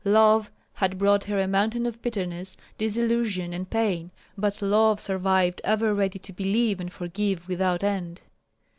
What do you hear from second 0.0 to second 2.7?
Love had brought her a mountain of bitterness,